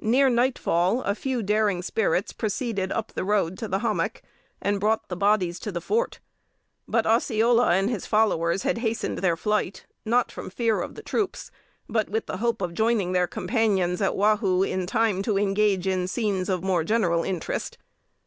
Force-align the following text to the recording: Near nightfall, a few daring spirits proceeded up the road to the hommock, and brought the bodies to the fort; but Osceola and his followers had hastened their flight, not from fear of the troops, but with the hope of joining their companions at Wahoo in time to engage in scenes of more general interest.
Near 0.00 0.30
nightfall, 0.30 1.02
a 1.02 1.14
few 1.14 1.42
daring 1.42 1.82
spirits 1.82 2.32
proceeded 2.32 2.90
up 2.90 3.12
the 3.12 3.22
road 3.22 3.58
to 3.58 3.68
the 3.68 3.80
hommock, 3.80 4.22
and 4.62 4.80
brought 4.80 5.10
the 5.10 5.14
bodies 5.14 5.58
to 5.60 5.70
the 5.70 5.82
fort; 5.82 6.20
but 6.88 7.06
Osceola 7.06 7.72
and 7.72 7.90
his 7.90 8.06
followers 8.06 8.62
had 8.62 8.78
hastened 8.78 9.18
their 9.18 9.36
flight, 9.36 9.84
not 10.06 10.32
from 10.32 10.48
fear 10.48 10.80
of 10.80 10.94
the 10.94 11.02
troops, 11.02 11.50
but 11.86 12.08
with 12.08 12.24
the 12.24 12.38
hope 12.38 12.62
of 12.62 12.72
joining 12.72 13.12
their 13.12 13.26
companions 13.26 14.00
at 14.00 14.16
Wahoo 14.16 14.62
in 14.62 14.86
time 14.86 15.20
to 15.20 15.36
engage 15.36 15.86
in 15.86 16.08
scenes 16.08 16.48
of 16.48 16.64
more 16.64 16.82
general 16.82 17.22
interest. 17.22 17.76